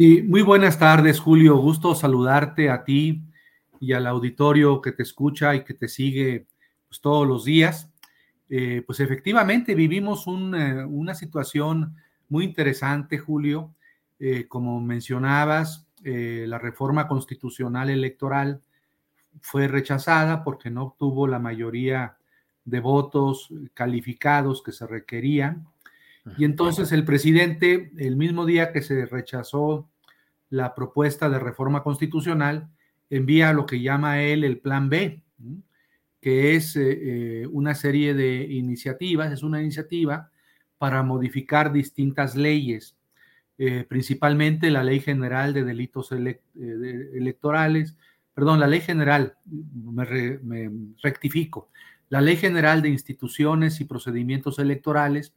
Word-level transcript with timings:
Sí, 0.00 0.22
muy 0.22 0.40
buenas 0.40 0.78
tardes, 0.78 1.20
Julio. 1.20 1.58
Gusto 1.58 1.94
saludarte 1.94 2.70
a 2.70 2.84
ti 2.84 3.22
y 3.80 3.92
al 3.92 4.06
auditorio 4.06 4.80
que 4.80 4.92
te 4.92 5.02
escucha 5.02 5.54
y 5.54 5.62
que 5.62 5.74
te 5.74 5.88
sigue 5.88 6.46
pues, 6.88 7.02
todos 7.02 7.28
los 7.28 7.44
días. 7.44 7.92
Eh, 8.48 8.82
pues 8.86 9.00
efectivamente 9.00 9.74
vivimos 9.74 10.26
un, 10.26 10.54
eh, 10.54 10.86
una 10.86 11.14
situación 11.14 11.96
muy 12.30 12.46
interesante, 12.46 13.18
Julio. 13.18 13.74
Eh, 14.18 14.48
como 14.48 14.80
mencionabas, 14.80 15.86
la 16.02 16.56
reforma 16.56 17.06
constitucional 17.06 17.90
electoral 17.90 18.62
fue 19.42 19.68
rechazada 19.68 20.44
porque 20.44 20.70
no 20.70 20.84
obtuvo 20.84 21.26
la 21.26 21.38
mayoría 21.38 22.16
de 22.64 22.80
votos 22.80 23.52
calificados 23.74 24.62
que 24.62 24.72
se 24.72 24.86
requerían. 24.86 25.66
Y 26.38 26.46
entonces 26.46 26.90
el 26.92 27.04
presidente, 27.04 27.92
el 27.98 28.16
mismo 28.16 28.46
día 28.46 28.72
que 28.72 28.80
se 28.80 29.04
rechazó 29.04 29.89
la 30.50 30.74
propuesta 30.74 31.30
de 31.30 31.38
reforma 31.38 31.82
constitucional, 31.82 32.68
envía 33.08 33.52
lo 33.52 33.66
que 33.66 33.80
llama 33.80 34.22
él 34.22 34.44
el 34.44 34.58
plan 34.58 34.88
B, 34.88 35.22
que 36.20 36.54
es 36.54 36.76
eh, 36.76 36.98
eh, 37.42 37.46
una 37.46 37.74
serie 37.74 38.14
de 38.14 38.42
iniciativas, 38.42 39.32
es 39.32 39.42
una 39.42 39.62
iniciativa 39.62 40.30
para 40.76 41.02
modificar 41.02 41.72
distintas 41.72 42.36
leyes, 42.36 42.96
eh, 43.58 43.84
principalmente 43.88 44.70
la 44.70 44.84
Ley 44.84 45.00
General 45.00 45.52
de 45.52 45.64
Delitos 45.64 46.12
Electorales, 46.12 47.96
perdón, 48.34 48.60
la 48.60 48.66
Ley 48.66 48.80
General, 48.80 49.34
me, 49.44 50.70
rectifico, 51.02 51.68
la 52.08 52.20
Ley 52.20 52.36
General 52.36 52.80
de 52.82 52.88
Instituciones 52.88 53.80
y 53.80 53.84
Procedimientos 53.84 54.58
Electorales, 54.58 55.34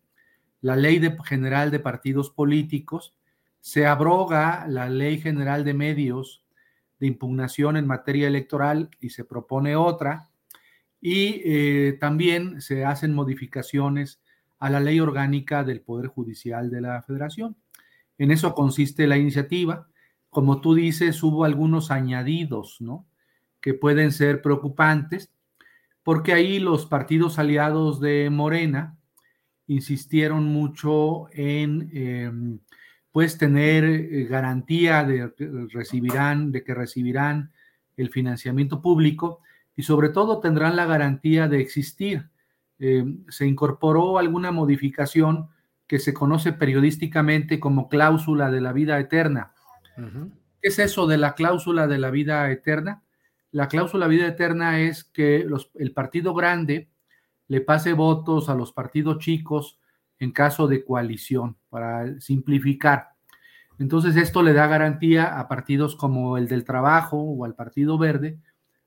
la 0.61 0.75
Ley 0.75 1.01
General 1.25 1.69
de 1.71 1.79
Partidos 1.79 2.29
Políticos, 2.29 3.13
se 3.63 3.85
abroga 3.85 4.66
la 4.68 4.90
Ley 4.90 5.22
General 5.22 5.63
de 5.63 5.74
Medios 5.74 6.44
de 7.00 7.07
Impugnación 7.07 7.78
en 7.78 7.88
materia 7.88 8.28
electoral 8.28 8.90
y 9.00 9.12
se 9.12 9.24
propone 9.24 9.78
otra, 9.78 10.29
y 11.00 11.41
eh, 11.46 11.97
también 11.97 12.59
se 12.59 12.84
hacen 12.84 13.13
modificaciones 13.13 14.22
a 14.59 14.69
la 14.69 14.81
Ley 14.81 15.00
Orgánica 15.00 15.63
del 15.63 15.79
Poder 15.79 16.07
Judicial 16.07 16.69
de 16.69 16.81
la 16.81 17.01
Federación. 17.03 17.56
En 18.18 18.31
eso 18.31 18.53
consiste 18.53 19.07
la 19.07 19.16
iniciativa. 19.16 19.88
Como 20.30 20.59
tú 20.59 20.75
dices, 20.75 21.24
hubo 21.24 21.45
algunos 21.45 21.90
añadidos, 21.90 22.81
¿no? 22.81 23.07
Que 23.62 23.74
pueden 23.74 24.12
ser 24.12 24.41
preocupantes, 24.41 25.31
porque 26.03 26.34
ahí 26.34 26.59
los 26.59 26.85
partidos 26.85 27.40
aliados 27.40 28.01
de 28.01 28.30
Morena, 28.30 28.97
insistieron 29.68 30.44
mucho 30.44 31.28
en 31.31 31.90
em, 31.94 32.59
pues 33.13 33.38
tener 33.38 33.85
eh, 33.85 34.25
garantía 34.25 35.03
de 35.03 35.31
recibirán, 35.72 36.51
de 36.51 36.63
que 36.63 36.74
recibirán 36.74 37.53
el 37.96 38.09
financiamiento 38.09 38.81
público 38.81 39.40
y 39.75 39.84
sobre 39.84 40.09
todo 40.09 40.40
tendrán 40.40 40.75
la 40.75 40.88
garantía 40.88 41.47
de 41.47 41.62
existir. 41.62 42.31
Em, 42.79 43.24
se 43.29 43.46
incorporó 43.46 44.18
alguna 44.18 44.51
modificación 44.51 45.50
que 45.85 46.00
se 46.00 46.12
conoce 46.12 46.53
periodísticamente 46.53 47.59
como 47.59 47.88
cláusula 47.88 48.50
de 48.50 48.62
la 48.62 48.74
vida 48.74 49.00
eterna. 49.00 49.53
¿Qué 49.95 50.69
es 50.69 50.80
eso 50.80 51.06
de 51.06 51.19
la 51.19 51.35
cláusula 51.35 51.85
de 51.85 52.00
la 52.00 52.09
vida 52.09 52.50
eterna? 52.50 53.03
La 53.51 53.68
cláusula 53.68 54.07
de 54.07 54.16
vida 54.16 54.28
eterna 54.28 54.80
es 54.80 55.03
que 55.03 55.45
el 55.75 55.91
partido 55.91 56.34
grande 56.34 56.90
le 57.47 57.62
pase 57.62 57.94
votos 57.94 58.50
a 58.50 58.56
los 58.56 58.74
partidos 58.74 59.19
chicos 59.19 59.78
en 60.23 60.31
caso 60.31 60.67
de 60.67 60.84
coalición, 60.85 61.57
para 61.69 62.19
simplificar. 62.19 63.09
Entonces, 63.78 64.16
esto 64.16 64.41
le 64.41 64.53
da 64.53 64.67
garantía 64.67 65.39
a 65.39 65.47
partidos 65.47 65.95
como 65.95 66.38
el 66.38 66.47
del 66.47 66.63
Trabajo 66.63 67.17
o 67.17 67.44
al 67.45 67.56
Partido 67.56 67.97
Verde 67.97 68.39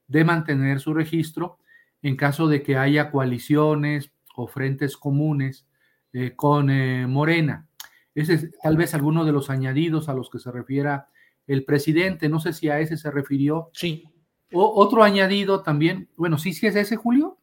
de 0.09 0.25
mantener 0.25 0.81
su 0.81 0.95
registro 0.95 1.59
en 2.03 2.17
caso 2.17 2.47
de 2.47 2.63
que 2.63 2.77
haya 2.77 3.11
coaliciones 3.11 4.13
o 4.37 4.47
frentes 4.47 4.97
comunes 4.97 5.67
eh, 6.13 6.35
con 6.37 6.71
eh, 6.71 7.07
Morena. 7.07 7.67
Ese 8.15 8.35
es 8.35 8.51
tal 8.63 8.77
vez 8.77 8.95
alguno 8.95 9.25
de 9.25 9.33
los 9.33 9.51
añadidos 9.51 10.09
a 10.09 10.15
los 10.15 10.31
que 10.31 10.39
se 10.39 10.51
refiera 10.51 11.09
el 11.47 11.65
presidente. 11.65 12.29
No 12.29 12.41
sé 12.41 12.53
si 12.53 12.69
a 12.71 12.81
ese 12.81 12.97
se 12.97 13.11
refirió. 13.11 13.71
Sí. 13.75 14.05
O, 14.53 14.73
otro 14.81 15.03
añadido 15.03 15.63
también. 15.63 16.09
Bueno, 16.17 16.39
sí, 16.39 16.53
sí 16.53 16.67
es 16.67 16.77
ese, 16.77 16.97
Julio. 16.97 17.36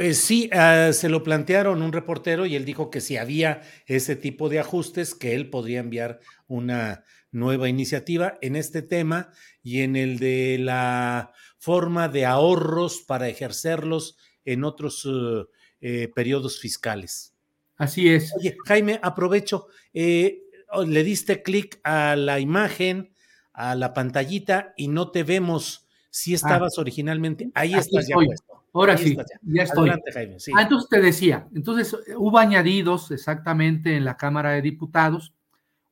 Eh, 0.00 0.14
sí, 0.14 0.48
ah, 0.54 0.92
se 0.94 1.10
lo 1.10 1.22
plantearon 1.22 1.82
un 1.82 1.92
reportero 1.92 2.46
y 2.46 2.56
él 2.56 2.64
dijo 2.64 2.88
que 2.88 3.02
si 3.02 3.18
había 3.18 3.60
ese 3.84 4.16
tipo 4.16 4.48
de 4.48 4.58
ajustes, 4.58 5.14
que 5.14 5.34
él 5.34 5.50
podría 5.50 5.80
enviar 5.80 6.20
una 6.46 7.04
nueva 7.32 7.68
iniciativa 7.68 8.38
en 8.40 8.56
este 8.56 8.80
tema 8.80 9.30
y 9.62 9.82
en 9.82 9.96
el 9.96 10.18
de 10.18 10.56
la 10.58 11.34
forma 11.58 12.08
de 12.08 12.24
ahorros 12.24 13.02
para 13.02 13.28
ejercerlos 13.28 14.16
en 14.46 14.64
otros 14.64 15.04
uh, 15.04 15.46
eh, 15.82 16.08
periodos 16.14 16.58
fiscales. 16.58 17.34
Así 17.76 18.08
es. 18.08 18.32
Oye, 18.38 18.56
Jaime, 18.64 19.00
aprovecho, 19.02 19.66
eh, 19.92 20.44
oh, 20.72 20.84
le 20.84 21.04
diste 21.04 21.42
clic 21.42 21.78
a 21.84 22.16
la 22.16 22.40
imagen, 22.40 23.12
a 23.52 23.74
la 23.74 23.92
pantallita 23.92 24.72
y 24.78 24.88
no 24.88 25.10
te 25.10 25.24
vemos 25.24 25.86
si 26.08 26.32
ah. 26.32 26.36
estabas 26.36 26.78
originalmente. 26.78 27.50
Ahí 27.52 27.74
estás 27.74 28.08
ya 28.08 28.14
puesto. 28.14 28.49
Ahora 28.72 28.96
sí, 28.96 29.16
ya. 29.42 29.62
estoy. 29.64 29.90
Ah, 29.90 30.62
entonces 30.62 30.88
te 30.88 31.00
decía, 31.00 31.48
entonces 31.54 31.96
hubo 32.16 32.38
añadidos 32.38 33.10
exactamente 33.10 33.96
en 33.96 34.04
la 34.04 34.16
Cámara 34.16 34.50
de 34.50 34.62
Diputados. 34.62 35.34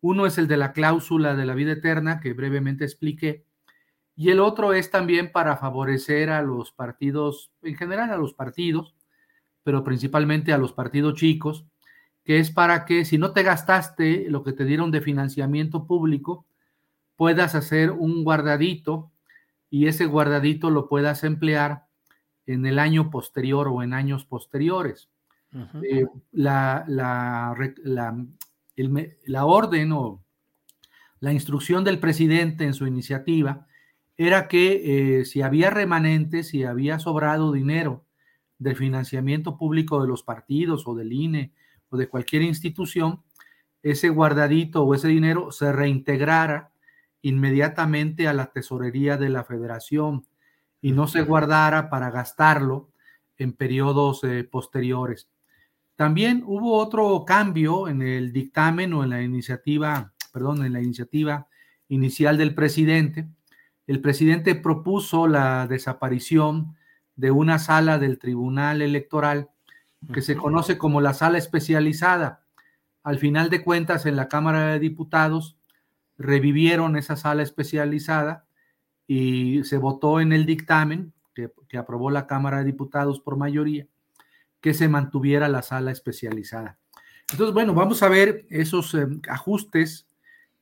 Uno 0.00 0.26
es 0.26 0.38
el 0.38 0.46
de 0.46 0.56
la 0.56 0.72
cláusula 0.72 1.34
de 1.34 1.44
la 1.44 1.54
vida 1.54 1.72
eterna, 1.72 2.20
que 2.20 2.32
brevemente 2.32 2.84
expliqué, 2.84 3.44
y 4.14 4.30
el 4.30 4.40
otro 4.40 4.72
es 4.72 4.90
también 4.90 5.30
para 5.30 5.56
favorecer 5.56 6.30
a 6.30 6.42
los 6.42 6.72
partidos, 6.72 7.52
en 7.62 7.76
general 7.76 8.10
a 8.10 8.16
los 8.16 8.34
partidos, 8.34 8.96
pero 9.62 9.84
principalmente 9.84 10.52
a 10.52 10.58
los 10.58 10.72
partidos 10.72 11.14
chicos, 11.14 11.66
que 12.24 12.38
es 12.38 12.50
para 12.50 12.84
que 12.84 13.04
si 13.04 13.16
no 13.16 13.32
te 13.32 13.42
gastaste 13.42 14.26
lo 14.28 14.42
que 14.42 14.52
te 14.52 14.64
dieron 14.64 14.90
de 14.90 15.00
financiamiento 15.00 15.86
público, 15.86 16.46
puedas 17.16 17.54
hacer 17.54 17.90
un 17.90 18.24
guardadito 18.24 19.10
y 19.70 19.86
ese 19.86 20.06
guardadito 20.06 20.70
lo 20.70 20.88
puedas 20.88 21.24
emplear 21.24 21.87
en 22.48 22.64
el 22.64 22.78
año 22.78 23.10
posterior 23.10 23.68
o 23.68 23.82
en 23.82 23.92
años 23.92 24.24
posteriores. 24.24 25.10
Eh, 25.82 26.06
la, 26.32 26.84
la, 26.88 27.54
la, 29.26 29.44
orden 29.44 29.92
o 29.92 30.22
la 31.20 31.32
instrucción 31.32 31.84
del 31.84 31.98
presidente 31.98 32.64
en 32.64 32.74
su 32.74 32.86
iniciativa 32.86 33.66
era 34.16 34.48
que 34.48 35.20
eh, 35.20 35.24
si 35.26 35.42
había 35.42 35.70
remanentes, 35.70 36.48
si 36.48 36.64
había 36.64 36.98
sobrado 36.98 37.52
dinero 37.52 38.06
del 38.58 38.76
financiamiento 38.76 39.58
público 39.58 40.00
de 40.00 40.08
los 40.08 40.22
partidos 40.22 40.86
o 40.86 40.94
del 40.94 41.12
INE 41.12 41.52
o 41.90 41.98
de 41.98 42.08
cualquier 42.08 42.42
institución, 42.42 43.22
ese 43.82 44.08
guardadito 44.08 44.84
o 44.84 44.94
ese 44.94 45.08
dinero 45.08 45.52
se 45.52 45.70
reintegrara 45.70 46.72
inmediatamente 47.20 48.26
a 48.26 48.32
la 48.32 48.52
tesorería 48.52 49.18
de 49.18 49.28
la 49.28 49.44
federación 49.44 50.26
y 50.80 50.92
no 50.92 51.08
se 51.08 51.22
guardara 51.22 51.90
para 51.90 52.10
gastarlo 52.10 52.90
en 53.36 53.52
periodos 53.52 54.24
eh, 54.24 54.44
posteriores. 54.44 55.28
También 55.96 56.44
hubo 56.46 56.76
otro 56.76 57.24
cambio 57.24 57.88
en 57.88 58.02
el 58.02 58.32
dictamen 58.32 58.92
o 58.94 59.02
en 59.02 59.10
la 59.10 59.22
iniciativa, 59.22 60.12
perdón, 60.32 60.64
en 60.64 60.72
la 60.72 60.80
iniciativa 60.80 61.48
inicial 61.88 62.36
del 62.38 62.54
presidente. 62.54 63.28
El 63.86 64.00
presidente 64.00 64.54
propuso 64.54 65.26
la 65.26 65.66
desaparición 65.66 66.76
de 67.16 67.30
una 67.32 67.58
sala 67.58 67.98
del 67.98 68.18
Tribunal 68.18 68.82
Electoral 68.82 69.50
que 70.12 70.22
se 70.22 70.36
conoce 70.36 70.78
como 70.78 71.00
la 71.00 71.14
sala 71.14 71.38
especializada. 71.38 72.44
Al 73.02 73.18
final 73.18 73.50
de 73.50 73.64
cuentas, 73.64 74.06
en 74.06 74.14
la 74.14 74.28
Cámara 74.28 74.66
de 74.66 74.78
Diputados 74.78 75.56
revivieron 76.16 76.96
esa 76.96 77.16
sala 77.16 77.42
especializada 77.42 78.47
y 79.08 79.64
se 79.64 79.78
votó 79.78 80.20
en 80.20 80.32
el 80.32 80.46
dictamen 80.46 81.14
que, 81.34 81.78
aprobó 81.78 82.10
la 82.10 82.26
Cámara 82.26 82.58
de 82.58 82.64
Diputados 82.64 83.20
por 83.20 83.36
mayoría 83.36 83.86
que 84.60 84.74
se 84.74 84.88
mantuviera 84.88 85.48
la 85.48 85.62
sala 85.62 85.92
especializada. 85.92 86.78
Entonces, 87.30 87.54
bueno, 87.54 87.74
vamos 87.74 88.02
a 88.02 88.08
ver 88.08 88.44
esos 88.50 88.94
eh, 88.94 89.06
ajustes, 89.28 90.06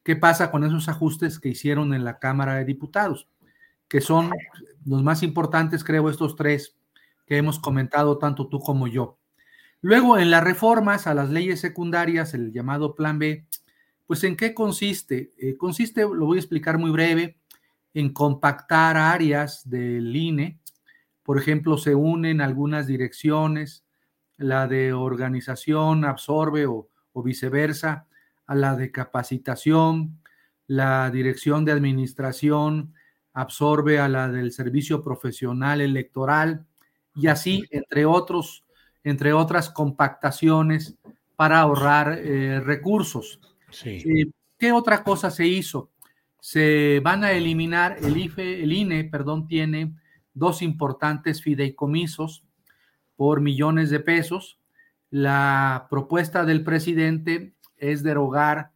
qué 0.02 0.16
pasa 0.16 0.50
con 0.50 0.64
esos 0.64 0.88
ajustes 0.88 1.38
que 1.38 1.48
hicieron 1.48 1.92
en 1.92 2.04
la 2.04 2.18
Cámara 2.18 2.54
de 2.54 2.64
Diputados, 2.64 3.28
que 3.88 4.00
son 4.00 4.30
los 4.84 5.02
más 5.02 5.22
importantes, 5.22 5.82
creo, 5.82 6.08
estos 6.08 6.36
tres 6.36 6.76
que 7.26 7.38
hemos 7.38 7.58
comentado 7.58 8.18
tanto 8.18 8.48
tú 8.48 8.60
como 8.60 8.86
yo. 8.86 9.18
Luego, 9.80 10.18
en 10.18 10.30
las 10.30 10.44
reformas 10.44 11.06
a 11.06 11.14
las 11.14 11.30
leyes 11.30 11.60
secundarias, 11.60 12.34
el 12.34 12.52
llamado 12.52 12.94
Plan 12.94 13.18
B, 13.18 13.46
pues 14.06 14.22
¿en 14.24 14.36
qué 14.36 14.54
consiste? 14.54 15.32
Eh, 15.38 15.56
consiste, 15.56 16.02
lo 16.02 16.26
voy 16.26 16.38
a 16.38 16.40
explicar 16.40 16.78
muy 16.78 16.90
breve, 16.90 17.38
en 17.96 18.12
compactar 18.12 18.98
áreas 18.98 19.66
del 19.70 20.14
INE. 20.14 20.60
Por 21.22 21.38
ejemplo, 21.38 21.78
se 21.78 21.94
unen 21.94 22.42
algunas 22.42 22.86
direcciones, 22.86 23.86
la 24.36 24.68
de 24.68 24.92
organización 24.92 26.04
absorbe 26.04 26.66
o, 26.66 26.90
o 27.14 27.22
viceversa 27.22 28.06
a 28.46 28.54
la 28.54 28.76
de 28.76 28.92
capacitación, 28.92 30.20
la 30.66 31.10
dirección 31.10 31.64
de 31.64 31.72
administración 31.72 32.92
absorbe 33.32 33.98
a 33.98 34.08
la 34.08 34.28
del 34.28 34.52
servicio 34.52 35.02
profesional 35.02 35.80
electoral 35.80 36.66
y 37.14 37.28
así, 37.28 37.64
entre 37.70 38.04
otros, 38.04 38.66
entre 39.04 39.32
otras 39.32 39.70
compactaciones 39.70 40.98
para 41.34 41.60
ahorrar 41.60 42.18
eh, 42.18 42.60
recursos. 42.60 43.40
Eh, 43.84 44.30
¿Qué 44.58 44.72
otra 44.72 45.02
cosa 45.02 45.30
se 45.30 45.46
hizo? 45.46 45.90
Se 46.46 47.00
van 47.02 47.24
a 47.24 47.32
eliminar, 47.32 47.96
el 48.04 48.16
IFE, 48.16 48.62
el 48.62 48.72
INE, 48.72 49.02
perdón, 49.02 49.48
tiene 49.48 49.96
dos 50.32 50.62
importantes 50.62 51.42
fideicomisos 51.42 52.44
por 53.16 53.40
millones 53.40 53.90
de 53.90 53.98
pesos. 53.98 54.60
La 55.10 55.88
propuesta 55.90 56.44
del 56.44 56.62
presidente 56.62 57.56
es 57.76 58.04
derogar, 58.04 58.70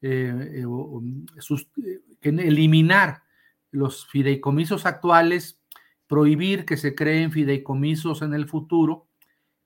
eh, 0.00 0.64
eh, 0.64 2.00
eliminar 2.22 3.22
los 3.70 4.04
fideicomisos 4.08 4.84
actuales, 4.84 5.60
prohibir 6.08 6.64
que 6.64 6.76
se 6.76 6.96
creen 6.96 7.30
fideicomisos 7.30 8.22
en 8.22 8.34
el 8.34 8.48
futuro 8.48 9.06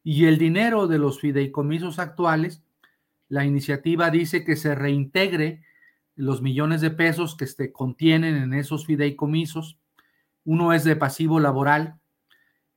y 0.05 0.27
el 0.27 0.37
dinero 0.37 0.89
de 0.89 0.99
los 0.99 1.21
fideicomisos 1.21 1.99
actuales 2.01 2.63
la 3.29 3.47
iniciativa 3.47 4.11
dice 4.11 4.45
que 4.45 4.57
se 4.57 4.75
reintegre 4.75 5.63
los 6.17 6.43
millones 6.43 6.81
de 6.81 6.91
pesos 6.91 7.37
que 7.37 7.47
se 7.47 7.71
contienen 7.73 8.37
en 8.37 8.55
esos 8.55 8.87
fideicomisos. 8.87 9.79
Uno 10.45 10.73
es 10.73 10.83
de 10.83 10.97
pasivo 10.97 11.39
laboral 11.39 12.01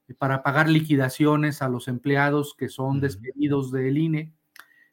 eh, 0.08 0.14
para 0.14 0.44
pagar 0.44 0.70
liquidaciones 0.70 1.62
a 1.62 1.70
los 1.70 1.88
empleados 1.88 2.54
que 2.54 2.70
son 2.70 3.00
despedidos 3.00 3.72
del 3.72 3.98
INE, 3.98 4.34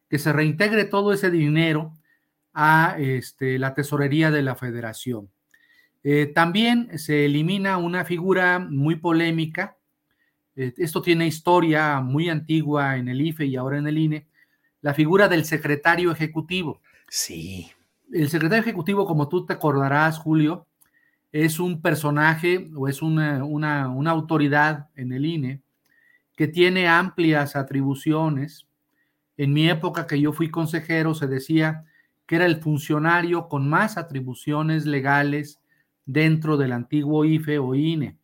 que 0.08 0.18
se 0.18 0.32
reintegre 0.32 0.84
todo 0.84 1.12
ese 1.12 1.30
dinero 1.30 1.92
a 2.54 2.96
este, 2.98 3.58
la 3.58 3.74
tesorería 3.74 4.30
de 4.30 4.42
la 4.42 4.54
federación. 4.54 5.28
Eh, 6.04 6.26
también 6.26 6.96
se 6.98 7.24
elimina 7.24 7.78
una 7.78 8.04
figura 8.04 8.60
muy 8.60 8.94
polémica. 8.94 9.76
Eh, 10.54 10.72
esto 10.76 11.02
tiene 11.02 11.26
historia 11.26 12.00
muy 12.00 12.28
antigua 12.28 12.96
en 12.96 13.08
el 13.08 13.20
IFE 13.20 13.46
y 13.46 13.56
ahora 13.56 13.78
en 13.78 13.88
el 13.88 13.98
INE, 13.98 14.26
la 14.82 14.94
figura 14.94 15.28
del 15.28 15.44
secretario 15.44 16.12
ejecutivo. 16.12 16.80
Sí. 17.08 17.72
El 18.12 18.28
secretario 18.28 18.62
ejecutivo, 18.62 19.06
como 19.06 19.28
tú 19.28 19.44
te 19.44 19.54
acordarás, 19.54 20.18
Julio, 20.18 20.66
es 21.32 21.58
un 21.58 21.82
personaje 21.82 22.70
o 22.74 22.88
es 22.88 23.02
una, 23.02 23.44
una, 23.44 24.10
autoridad 24.10 24.88
en 24.94 25.12
el 25.12 25.26
INE 25.26 25.62
que 26.36 26.48
tiene 26.48 26.88
amplias 26.88 27.56
atribuciones. 27.56 28.66
En 29.36 29.52
mi 29.52 29.68
época 29.68 30.06
que 30.06 30.20
yo 30.20 30.32
fui 30.32 30.50
consejero 30.50 31.14
se 31.14 31.26
decía 31.26 31.84
que 32.26 32.36
era 32.36 32.46
el 32.46 32.60
funcionario 32.60 33.48
con 33.48 33.68
más 33.68 33.96
atribuciones 33.96 34.86
legales 34.86 35.60
dentro 36.04 36.56
del 36.56 36.72
antiguo 36.72 37.24
IFE 37.24 37.58
o 37.58 37.74
INE. 37.74 38.16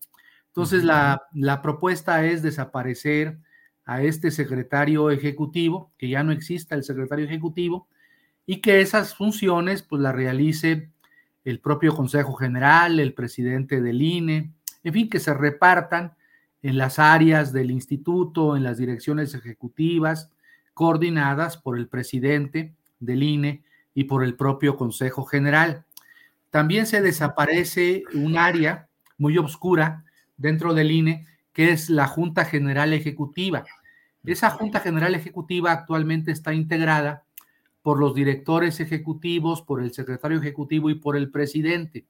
Entonces, 0.48 0.84
la, 0.84 1.22
la, 1.32 1.62
propuesta 1.62 2.24
es 2.26 2.42
desaparecer 2.42 3.38
a 3.84 4.02
este 4.02 4.30
secretario 4.30 5.10
ejecutivo, 5.10 5.92
que 5.96 6.08
ya 6.08 6.22
no 6.22 6.32
exista 6.32 6.74
el 6.74 6.84
secretario 6.84 7.24
ejecutivo, 7.24 7.88
y 8.46 8.60
que 8.60 8.80
esas 8.80 9.14
funciones 9.14 9.82
pues 9.82 10.02
las 10.02 10.14
realice 10.14 10.90
el 11.44 11.60
propio 11.60 11.94
Consejo 11.94 12.34
General, 12.34 13.00
el 13.00 13.14
presidente 13.14 13.80
del 13.80 14.02
INE, 14.02 14.52
en 14.84 14.92
fin, 14.92 15.08
que 15.08 15.20
se 15.20 15.34
repartan 15.34 16.14
en 16.62 16.78
las 16.78 16.98
áreas 16.98 17.52
del 17.52 17.70
instituto, 17.70 18.56
en 18.56 18.62
las 18.62 18.78
direcciones 18.78 19.34
ejecutivas, 19.34 20.30
coordinadas 20.74 21.56
por 21.56 21.76
el 21.76 21.88
presidente 21.88 22.74
del 23.00 23.22
INE 23.22 23.62
y 23.94 24.04
por 24.04 24.24
el 24.24 24.34
propio 24.34 24.76
Consejo 24.76 25.24
General. 25.24 25.84
También 26.50 26.86
se 26.86 27.02
desaparece 27.02 28.04
un 28.14 28.36
área 28.38 28.88
muy 29.18 29.38
oscura 29.38 30.04
dentro 30.36 30.74
del 30.74 30.90
INE, 30.90 31.26
que 31.52 31.70
es 31.70 31.90
la 31.90 32.06
Junta 32.06 32.44
General 32.44 32.92
Ejecutiva. 32.92 33.64
Esa 34.24 34.50
Junta 34.50 34.80
General 34.80 35.14
Ejecutiva 35.14 35.72
actualmente 35.72 36.30
está 36.30 36.54
integrada 36.54 37.24
por 37.82 37.98
los 37.98 38.14
directores 38.14 38.80
ejecutivos, 38.80 39.62
por 39.62 39.82
el 39.82 39.92
secretario 39.92 40.38
ejecutivo 40.38 40.90
y 40.90 40.94
por 40.94 41.16
el 41.16 41.30
presidente, 41.30 42.06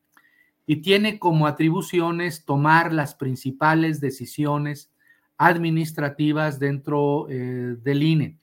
y 0.66 0.76
tiene 0.76 1.18
como 1.18 1.46
atribuciones 1.46 2.44
tomar 2.44 2.92
las 2.92 3.14
principales 3.14 4.00
decisiones 4.00 4.90
administrativas 5.38 6.58
dentro 6.58 7.26
eh, 7.28 7.76
del 7.82 8.02
INE. 8.02 8.38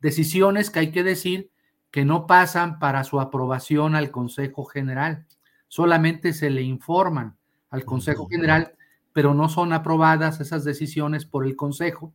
Decisiones 0.00 0.70
que 0.70 0.80
hay 0.80 0.92
que 0.92 1.02
decir 1.02 1.50
que 1.90 2.04
no 2.04 2.26
pasan 2.26 2.78
para 2.78 3.02
su 3.04 3.20
aprobación 3.20 3.94
al 3.94 4.10
Consejo 4.10 4.64
General, 4.64 5.26
solamente 5.68 6.32
se 6.32 6.50
le 6.50 6.62
informan 6.62 7.36
al 7.70 7.84
Consejo 7.84 8.28
General 8.28 8.74
pero 9.14 9.32
no 9.32 9.48
son 9.48 9.72
aprobadas 9.72 10.40
esas 10.40 10.64
decisiones 10.64 11.24
por 11.24 11.46
el 11.46 11.54
Consejo, 11.56 12.12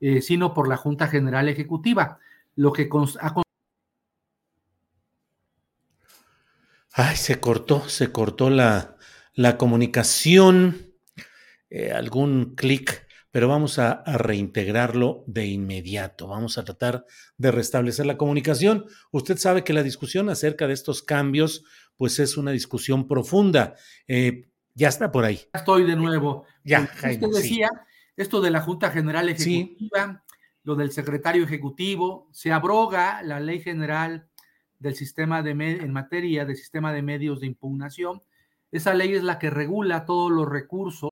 eh, 0.00 0.20
sino 0.20 0.52
por 0.52 0.68
la 0.68 0.76
Junta 0.76 1.06
General 1.06 1.48
Ejecutiva, 1.48 2.18
lo 2.56 2.72
que 2.72 2.90
ha 3.20 3.32
Ay, 7.00 7.14
se 7.14 7.38
cortó, 7.38 7.88
se 7.88 8.10
cortó 8.10 8.50
la, 8.50 8.96
la 9.32 9.56
comunicación, 9.56 10.94
eh, 11.70 11.92
algún 11.92 12.56
clic, 12.56 13.06
pero 13.30 13.46
vamos 13.46 13.78
a, 13.78 13.92
a, 13.92 14.18
reintegrarlo 14.18 15.22
de 15.28 15.46
inmediato. 15.46 16.26
Vamos 16.26 16.58
a 16.58 16.64
tratar 16.64 17.06
de 17.36 17.52
restablecer 17.52 18.04
la 18.04 18.16
comunicación. 18.16 18.86
Usted 19.12 19.38
sabe 19.38 19.62
que 19.62 19.72
la 19.72 19.84
discusión 19.84 20.28
acerca 20.28 20.66
de 20.66 20.72
estos 20.72 21.04
cambios, 21.04 21.64
pues 21.96 22.18
es 22.18 22.36
una 22.36 22.50
discusión 22.50 23.06
profunda. 23.06 23.76
Eh, 24.08 24.48
ya 24.74 24.88
está 24.88 25.12
por 25.12 25.24
ahí. 25.24 25.42
Estoy 25.54 25.84
de 25.84 25.94
nuevo. 25.94 26.46
Ya, 26.64 26.84
Jaime, 26.84 27.28
Usted 27.28 27.42
decía 27.42 27.70
esto 28.16 28.40
de 28.40 28.50
la 28.50 28.60
Junta 28.60 28.90
General 28.90 29.28
Ejecutiva, 29.28 30.24
lo 30.64 30.74
del 30.74 30.90
secretario 30.90 31.44
ejecutivo, 31.44 32.28
se 32.32 32.50
abroga 32.50 33.22
la 33.22 33.38
ley 33.38 33.60
general 33.60 34.28
del 34.78 34.94
sistema 34.94 35.42
de 35.42 35.50
en 35.50 35.92
materia 35.92 36.44
de 36.44 36.54
sistema 36.54 36.92
de 36.92 37.02
medios 37.02 37.40
de 37.40 37.46
impugnación. 37.46 38.22
Esa 38.70 38.94
ley 38.94 39.14
es 39.14 39.22
la 39.22 39.38
que 39.38 39.50
regula 39.50 40.04
todos 40.04 40.30
los 40.30 40.48
recursos. 40.48 41.10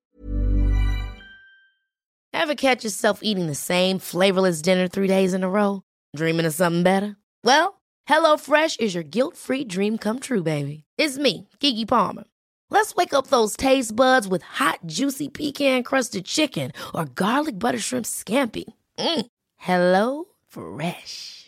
Ever 2.33 2.55
catch 2.55 2.85
yourself 2.85 3.21
eating 3.23 3.47
the 3.47 3.55
same 3.55 3.99
flavorless 3.99 4.63
dinner 4.63 4.89
three 4.89 5.09
days 5.09 5.35
in 5.35 5.43
a 5.43 5.49
row? 5.49 5.83
Dreaming 6.15 6.47
of 6.47 6.55
something 6.55 6.83
better? 6.83 7.17
Well, 7.43 7.81
HelloFresh 8.09 8.79
is 8.79 8.95
your 8.95 9.03
guilt-free 9.03 9.65
dream 9.65 9.99
come 9.99 10.21
true, 10.21 10.43
baby. 10.43 10.85
It's 10.99 11.19
me, 11.19 11.49
Kiki 11.61 11.85
Palmer. 11.87 12.25
Let's 12.71 12.95
wake 12.95 13.15
up 13.15 13.29
those 13.29 13.57
taste 13.57 13.95
buds 13.95 14.27
with 14.27 14.43
hot, 14.43 14.81
juicy 14.87 15.29
pecan 15.29 15.83
crusted 15.83 16.25
chicken 16.25 16.73
or 16.95 17.05
garlic 17.05 17.59
butter 17.59 17.79
shrimp 17.79 18.07
scampi. 18.07 18.65
Mm. 18.99 19.27
Hello 19.57 20.25
Fresh. 20.49 21.46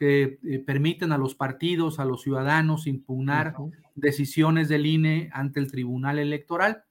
Que 0.00 0.38
eh, 0.42 0.58
permiten 0.60 1.12
a 1.12 1.18
los 1.18 1.34
partidos, 1.34 2.00
a 2.00 2.06
los 2.06 2.22
ciudadanos 2.22 2.86
impugnar 2.86 3.54
uh 3.58 3.66
-huh. 3.66 3.72
decisiones 3.94 4.70
del 4.70 4.86
INE 4.86 5.28
ante 5.34 5.60
el 5.60 5.70
Tribunal 5.70 6.18
Electoral. 6.18 6.84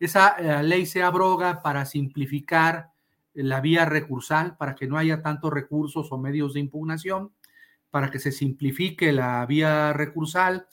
Esa 0.00 0.30
eh, 0.38 0.64
ley 0.64 0.84
se 0.84 1.04
abroga 1.04 1.62
para 1.62 1.84
simplificar 1.84 2.90
la 3.32 3.60
vía 3.60 3.84
recursal, 3.84 4.56
para 4.56 4.74
que 4.74 4.88
no 4.88 4.98
haya 4.98 5.22
tantos 5.22 5.52
recursos 5.52 6.10
o 6.10 6.18
medios 6.18 6.54
de 6.54 6.60
impugnación, 6.60 7.30
para 7.90 8.10
que 8.10 8.18
se 8.18 8.32
simplifique 8.32 9.12
la 9.12 9.46
vía 9.46 9.92
recursal. 9.92 10.66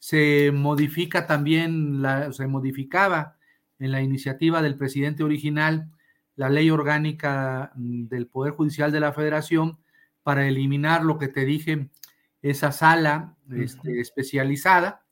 Se 0.00 0.50
modifica 0.52 1.28
también, 1.28 2.02
la, 2.02 2.32
se 2.32 2.48
modificaba 2.48 3.36
en 3.78 3.92
la 3.92 4.02
iniciativa 4.02 4.62
del 4.62 4.74
presidente 4.74 5.22
original 5.22 5.92
la 6.34 6.48
ley 6.48 6.70
orgánica 6.70 7.70
del 7.76 8.26
Poder 8.26 8.54
Judicial 8.54 8.90
de 8.90 9.00
la 9.00 9.12
Federación 9.12 9.78
para 10.22 10.46
eliminar 10.46 11.04
lo 11.04 11.18
que 11.18 11.28
te 11.28 11.44
dije, 11.44 11.90
esa 12.42 12.72
sala 12.72 13.36
este, 13.50 14.00
especializada. 14.00 15.04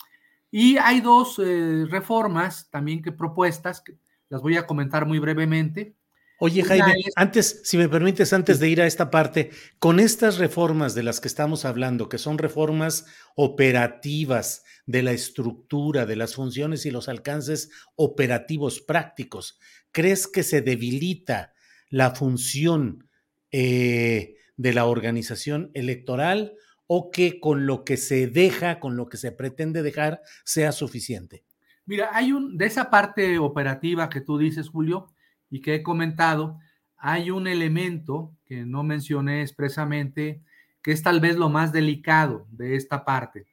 Y 0.50 0.78
hay 0.78 1.00
dos 1.00 1.38
eh, 1.38 1.86
reformas 1.88 2.70
también 2.70 3.02
que 3.02 3.12
propuestas, 3.12 3.80
que 3.80 3.98
las 4.28 4.40
voy 4.40 4.56
a 4.56 4.66
comentar 4.66 5.06
muy 5.06 5.18
brevemente. 5.18 5.94
Oye, 6.40 6.62
Jaime, 6.62 6.94
antes, 7.16 7.62
si 7.64 7.76
me 7.76 7.88
permites, 7.88 8.32
antes 8.32 8.60
de 8.60 8.68
ir 8.68 8.80
a 8.80 8.86
esta 8.86 9.10
parte, 9.10 9.50
con 9.80 9.98
estas 9.98 10.38
reformas 10.38 10.94
de 10.94 11.02
las 11.02 11.20
que 11.20 11.26
estamos 11.26 11.64
hablando, 11.64 12.08
que 12.08 12.18
son 12.18 12.38
reformas 12.38 13.06
operativas 13.34 14.62
de 14.86 15.02
la 15.02 15.10
estructura, 15.10 16.06
de 16.06 16.14
las 16.14 16.36
funciones 16.36 16.86
y 16.86 16.92
los 16.92 17.08
alcances 17.08 17.70
operativos 17.96 18.80
prácticos, 18.80 19.58
¿crees 19.90 20.28
que 20.28 20.44
se 20.44 20.62
debilita 20.62 21.54
la 21.90 22.14
función 22.14 23.08
eh, 23.50 24.37
de 24.58 24.74
la 24.74 24.84
organización 24.84 25.70
electoral 25.72 26.52
o 26.86 27.10
que 27.10 27.40
con 27.40 27.66
lo 27.66 27.84
que 27.84 27.96
se 27.96 28.26
deja, 28.26 28.80
con 28.80 28.96
lo 28.96 29.08
que 29.08 29.16
se 29.16 29.32
pretende 29.32 29.82
dejar, 29.82 30.20
sea 30.44 30.72
suficiente? 30.72 31.44
Mira, 31.86 32.10
hay 32.12 32.32
un, 32.32 32.58
de 32.58 32.66
esa 32.66 32.90
parte 32.90 33.38
operativa 33.38 34.10
que 34.10 34.20
tú 34.20 34.36
dices, 34.36 34.68
Julio, 34.68 35.14
y 35.48 35.60
que 35.60 35.76
he 35.76 35.82
comentado, 35.82 36.58
hay 36.96 37.30
un 37.30 37.46
elemento 37.46 38.34
que 38.44 38.66
no 38.66 38.82
mencioné 38.82 39.42
expresamente, 39.42 40.42
que 40.82 40.92
es 40.92 41.02
tal 41.02 41.20
vez 41.20 41.36
lo 41.36 41.48
más 41.48 41.72
delicado 41.72 42.46
de 42.50 42.76
esta 42.76 43.04
parte, 43.04 43.46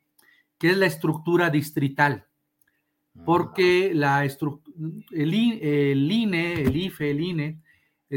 que 0.57 0.71
es 0.71 0.77
la 0.77 0.87
estructura 0.87 1.49
distrital. 1.49 2.25
Porque 3.25 3.91
la 3.93 4.25
el, 4.25 4.33
el 5.11 6.11
INE, 6.11 6.61
el 6.61 6.75
IFE, 6.75 7.11
el 7.11 7.21
INE, 7.21 7.61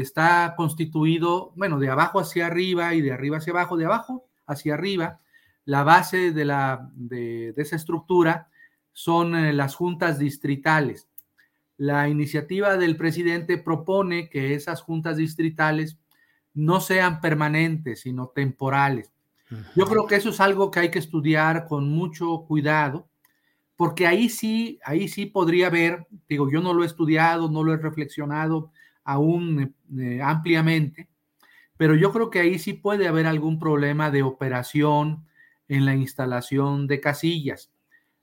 está 0.01 0.53
constituido, 0.55 1.53
bueno, 1.55 1.79
de 1.79 1.89
abajo 1.89 2.19
hacia 2.19 2.47
arriba 2.47 2.93
y 2.93 3.01
de 3.01 3.11
arriba 3.11 3.37
hacia 3.37 3.51
abajo, 3.51 3.77
de 3.77 3.85
abajo 3.85 4.25
hacia 4.45 4.73
arriba. 4.73 5.19
La 5.65 5.83
base 5.83 6.31
de, 6.31 6.45
la, 6.45 6.89
de, 6.93 7.53
de 7.53 7.61
esa 7.61 7.75
estructura 7.75 8.49
son 8.91 9.35
eh, 9.35 9.53
las 9.53 9.75
juntas 9.75 10.19
distritales 10.19 11.09
la 11.79 12.09
iniciativa 12.09 12.75
del 12.75 12.97
presidente 12.97 13.57
propone 13.57 14.29
que 14.29 14.53
esas 14.53 14.81
juntas 14.81 15.15
distritales 15.15 15.97
no 16.53 16.81
sean 16.81 17.21
permanentes, 17.21 18.01
sino 18.01 18.27
temporales. 18.27 19.13
Yo 19.77 19.85
creo 19.85 20.05
que 20.05 20.15
eso 20.15 20.29
es 20.29 20.41
algo 20.41 20.71
que 20.71 20.81
hay 20.81 20.91
que 20.91 20.99
estudiar 20.99 21.67
con 21.67 21.89
mucho 21.89 22.43
cuidado, 22.47 23.07
porque 23.77 24.05
ahí 24.05 24.27
sí, 24.27 24.77
ahí 24.83 25.07
sí 25.07 25.25
podría 25.25 25.67
haber, 25.67 26.05
digo, 26.27 26.51
yo 26.51 26.61
no 26.61 26.73
lo 26.73 26.83
he 26.83 26.85
estudiado, 26.85 27.49
no 27.49 27.63
lo 27.63 27.73
he 27.73 27.77
reflexionado 27.77 28.71
aún 29.11 29.73
eh, 29.97 30.21
ampliamente, 30.21 31.09
pero 31.77 31.95
yo 31.95 32.11
creo 32.11 32.29
que 32.29 32.39
ahí 32.39 32.59
sí 32.59 32.73
puede 32.73 33.07
haber 33.07 33.25
algún 33.25 33.59
problema 33.59 34.11
de 34.11 34.23
operación 34.23 35.25
en 35.67 35.85
la 35.85 35.95
instalación 35.95 36.87
de 36.87 36.99
casillas. 36.99 37.71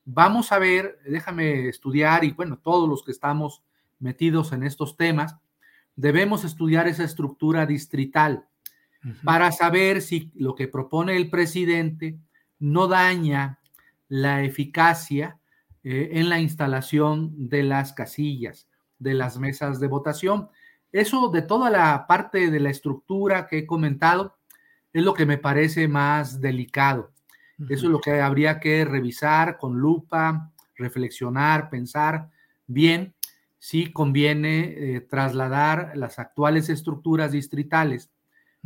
Vamos 0.04 0.52
a 0.52 0.58
ver, 0.58 0.98
déjame 1.04 1.68
estudiar 1.68 2.24
y 2.24 2.32
bueno, 2.32 2.58
todos 2.58 2.88
los 2.88 3.02
que 3.02 3.12
estamos 3.12 3.62
metidos 3.98 4.52
en 4.52 4.62
estos 4.62 4.96
temas, 4.96 5.36
debemos 5.96 6.44
estudiar 6.44 6.86
esa 6.86 7.04
estructura 7.04 7.66
distrital 7.66 8.46
uh 9.04 9.08
-huh. 9.08 9.22
para 9.24 9.50
saber 9.50 10.02
si 10.02 10.30
lo 10.34 10.54
que 10.54 10.68
propone 10.68 11.16
el 11.16 11.30
presidente 11.30 12.18
no 12.58 12.86
daña 12.86 13.58
la 14.08 14.42
eficacia 14.44 15.38
eh, 15.82 16.10
en 16.18 16.28
la 16.28 16.40
instalación 16.40 17.48
de 17.48 17.62
las 17.62 17.92
casillas, 17.92 18.68
de 18.98 19.14
las 19.14 19.38
mesas 19.38 19.78
de 19.80 19.88
votación. 19.88 20.48
Eso 20.92 21.28
de 21.28 21.42
toda 21.42 21.70
la 21.70 22.06
parte 22.06 22.50
de 22.50 22.60
la 22.60 22.70
estructura 22.70 23.46
que 23.46 23.58
he 23.58 23.66
comentado 23.66 24.36
es 24.92 25.02
lo 25.04 25.14
que 25.14 25.26
me 25.26 25.38
parece 25.38 25.88
más 25.88 26.40
delicado. 26.40 27.12
Eso 27.68 27.86
es 27.86 27.92
lo 27.92 28.00
que 28.00 28.20
habría 28.20 28.60
que 28.60 28.84
revisar 28.84 29.56
con 29.56 29.78
lupa, 29.78 30.52
reflexionar, 30.76 31.70
pensar 31.70 32.28
bien 32.66 33.14
si 33.58 33.92
conviene 33.92 34.74
eh, 34.76 35.00
trasladar 35.00 35.96
las 35.96 36.18
actuales 36.18 36.68
estructuras 36.68 37.32
distritales 37.32 38.10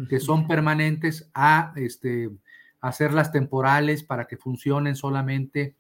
que 0.09 0.21
son 0.21 0.47
permanentes 0.47 1.31
a 1.35 1.73
este, 1.77 2.31
hacerlas 2.81 3.33
temporales 3.33 4.03
para 4.03 4.27
que 4.27 4.37
funcionen 4.37 4.97
solamente 4.97 5.77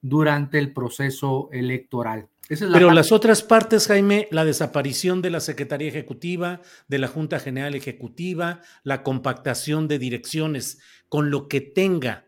durante 0.00 0.58
el 0.58 0.72
proceso 0.72 1.48
electoral. 1.52 2.28
Esa 2.48 2.64
es 2.64 2.70
la 2.70 2.78
Pero 2.78 2.88
parte. 2.88 2.96
las 2.96 3.12
otras 3.12 3.42
partes, 3.42 3.86
Jaime, 3.88 4.28
la 4.30 4.44
desaparición 4.44 5.20
de 5.20 5.30
la 5.30 5.40
Secretaría 5.40 5.88
Ejecutiva, 5.88 6.60
de 6.88 6.98
la 6.98 7.08
Junta 7.08 7.40
General 7.40 7.74
Ejecutiva, 7.74 8.60
la 8.84 9.02
compactación 9.02 9.86
de 9.86 9.98
direcciones, 9.98 10.80
con 11.08 11.30
lo 11.30 11.48
que 11.48 11.60
tenga 11.60 12.26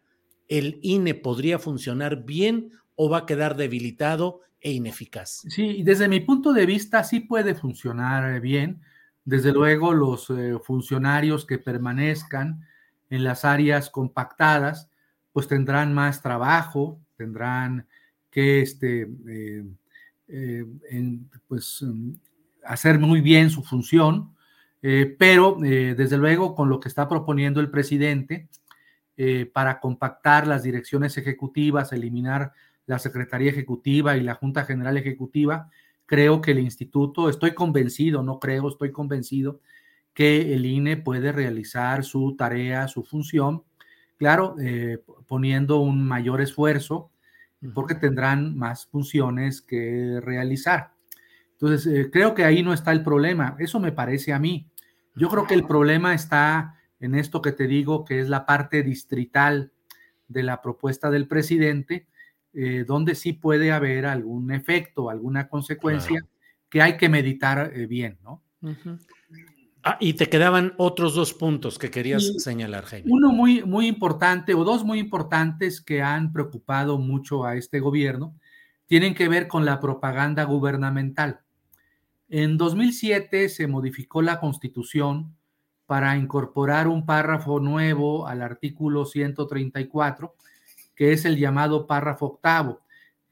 el 0.48 0.78
INE 0.82 1.14
podría 1.14 1.58
funcionar 1.58 2.24
bien 2.24 2.72
o 2.96 3.08
va 3.08 3.18
a 3.18 3.26
quedar 3.26 3.56
debilitado 3.56 4.40
e 4.60 4.72
ineficaz. 4.72 5.42
Sí, 5.48 5.82
desde 5.82 6.08
mi 6.08 6.20
punto 6.20 6.52
de 6.52 6.66
vista 6.66 7.02
sí 7.02 7.20
puede 7.20 7.54
funcionar 7.54 8.40
bien. 8.40 8.82
Desde 9.24 9.52
luego 9.52 9.94
los 9.94 10.28
eh, 10.30 10.58
funcionarios 10.62 11.46
que 11.46 11.58
permanezcan 11.58 12.66
en 13.08 13.24
las 13.24 13.44
áreas 13.44 13.88
compactadas, 13.90 14.90
pues 15.32 15.48
tendrán 15.48 15.94
más 15.94 16.20
trabajo, 16.20 17.00
tendrán 17.16 17.86
que 18.30 18.60
este, 18.60 19.08
eh, 19.28 19.64
eh, 20.30 20.64
en, 20.90 21.28
pues, 21.48 21.84
hacer 22.64 22.98
muy 22.98 23.20
bien 23.20 23.50
su 23.50 23.62
función, 23.62 24.34
pero 25.18 25.58
desde 25.60 26.16
luego 26.16 26.54
con 26.54 26.70
lo 26.70 26.80
que 26.80 26.88
está 26.88 27.06
proponiendo 27.06 27.60
el 27.60 27.70
presidente, 27.70 28.48
eh, 29.22 29.44
para 29.44 29.80
compactar 29.80 30.46
las 30.46 30.62
direcciones 30.62 31.18
ejecutivas, 31.18 31.92
eliminar 31.92 32.52
la 32.86 32.98
Secretaría 32.98 33.50
Ejecutiva 33.50 34.16
y 34.16 34.22
la 34.22 34.34
Junta 34.34 34.64
General 34.64 34.96
Ejecutiva, 34.96 35.68
creo 36.06 36.40
que 36.40 36.52
el 36.52 36.58
instituto, 36.58 37.28
estoy 37.28 37.52
convencido, 37.52 38.22
no 38.22 38.40
creo, 38.40 38.70
estoy 38.70 38.92
convencido 38.92 39.60
que 40.14 40.54
el 40.54 40.64
INE 40.64 40.96
puede 40.96 41.32
realizar 41.32 42.02
su 42.02 42.34
tarea, 42.34 42.88
su 42.88 43.04
función, 43.04 43.62
claro, 44.16 44.56
eh, 44.58 45.04
poniendo 45.26 45.80
un 45.80 46.02
mayor 46.02 46.40
esfuerzo, 46.40 47.10
porque 47.74 47.94
tendrán 47.94 48.56
más 48.56 48.86
funciones 48.86 49.60
que 49.60 50.20
realizar. 50.22 50.94
Entonces, 51.52 51.86
eh, 51.86 52.10
creo 52.10 52.34
que 52.34 52.44
ahí 52.44 52.62
no 52.62 52.72
está 52.72 52.92
el 52.92 53.02
problema, 53.02 53.56
eso 53.58 53.80
me 53.80 53.92
parece 53.92 54.32
a 54.32 54.38
mí. 54.38 54.66
Yo 55.14 55.28
creo 55.28 55.46
que 55.46 55.54
el 55.54 55.66
problema 55.66 56.14
está 56.14 56.80
en 57.00 57.14
esto 57.14 57.42
que 57.42 57.52
te 57.52 57.66
digo, 57.66 58.04
que 58.04 58.20
es 58.20 58.28
la 58.28 58.46
parte 58.46 58.82
distrital 58.82 59.72
de 60.28 60.42
la 60.42 60.62
propuesta 60.62 61.10
del 61.10 61.26
presidente, 61.26 62.06
eh, 62.54 62.84
donde 62.86 63.14
sí 63.14 63.32
puede 63.32 63.72
haber 63.72 64.06
algún 64.06 64.50
efecto, 64.52 65.10
alguna 65.10 65.48
consecuencia 65.48 66.20
claro. 66.20 66.28
que 66.68 66.82
hay 66.82 66.96
que 66.96 67.08
meditar 67.08 67.72
eh, 67.74 67.86
bien, 67.86 68.18
¿no? 68.22 68.42
Uh 68.62 68.68
-huh. 68.70 68.98
Ah, 69.82 69.96
y 69.98 70.14
te 70.14 70.28
quedaban 70.28 70.74
otros 70.76 71.14
dos 71.14 71.32
puntos 71.32 71.78
que 71.78 71.90
querías 71.90 72.34
señalar, 72.42 72.84
Jaime. 72.84 73.10
Uno 73.10 73.32
muy, 73.32 73.62
muy 73.62 73.86
importante, 73.86 74.54
o 74.54 74.64
dos 74.64 74.84
muy 74.84 74.98
importantes 74.98 75.80
que 75.80 76.02
han 76.02 76.32
preocupado 76.32 76.98
mucho 76.98 77.44
a 77.44 77.56
este 77.56 77.80
gobierno, 77.80 78.34
tienen 78.86 79.14
que 79.14 79.28
ver 79.28 79.48
con 79.48 79.64
la 79.64 79.80
propaganda 79.80 80.44
gubernamental. 80.44 81.40
En 82.28 82.58
2007 82.58 83.48
se 83.48 83.66
modificó 83.66 84.20
la 84.20 84.38
constitución 84.38 85.34
para 85.86 86.16
incorporar 86.16 86.86
un 86.86 87.06
párrafo 87.06 87.58
nuevo 87.58 88.26
al 88.26 88.42
artículo 88.42 89.06
134, 89.06 90.34
que 90.94 91.12
es 91.12 91.24
el 91.24 91.38
llamado 91.38 91.86
párrafo 91.86 92.26
octavo, 92.26 92.80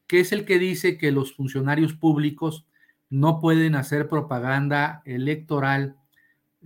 que 0.07 0.21
es 0.21 0.33
el 0.33 0.45
que 0.45 0.59
dice 0.59 0.97
que 0.97 1.13
los 1.13 1.35
funcionarios 1.35 1.93
públicos 1.93 2.67
no 3.11 3.39
pueden 3.39 3.75
hacer 3.75 4.09
propaganda 4.09 5.03
electoral 5.05 5.97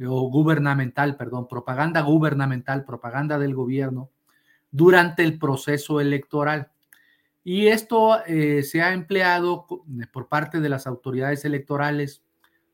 o 0.00 0.30
gubernamental, 0.30 1.16
perdón, 1.16 1.48
propaganda 1.48 2.00
gubernamental, 2.00 2.84
propaganda 2.84 3.38
del 3.38 3.54
gobierno 3.54 4.10
durante 4.70 5.22
el 5.22 5.38
proceso 5.38 6.00
electoral. 6.00 6.70
Y 7.44 7.66
esto 7.66 8.24
eh, 8.26 8.62
se 8.62 8.82
ha 8.82 8.92
empleado 8.92 9.66
por 10.12 10.28
parte 10.28 10.60
de 10.60 10.68
las 10.68 10.86
autoridades 10.86 11.44
electorales 11.44 12.22